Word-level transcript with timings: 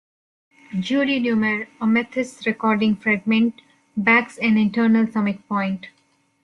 Julie 0.79 1.19
Newmar, 1.19 1.67
a 1.79 1.85
Mathis-recording 1.85 2.95
fragment 2.95 3.61
backs 3.95 4.39
an 4.39 4.57
internal 4.57 5.05
summit 5.05 5.47
point. 5.47 5.89